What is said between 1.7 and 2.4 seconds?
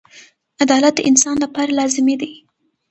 لازمي دی.